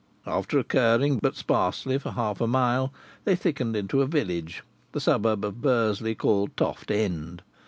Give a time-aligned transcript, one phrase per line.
[0.25, 2.91] After occurring but sparsely for half a mile,
[3.23, 7.43] they thickened into a village the suburb of Bursley called Toft End.